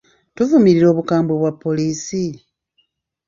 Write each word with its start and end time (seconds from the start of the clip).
Tuvumirira 0.35 0.87
obukambwe 0.93 1.33
bwa 1.39 1.51
poliisi? 1.63 2.23